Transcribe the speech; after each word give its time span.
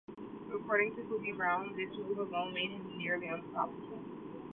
According 0.51 0.95
to 0.95 1.03
Hubie 1.03 1.37
Brown, 1.37 1.75
this 1.77 1.95
move 1.95 2.17
alone 2.17 2.55
made 2.55 2.71
him 2.71 2.97
nearly 2.97 3.27
unstoppable. 3.27 3.99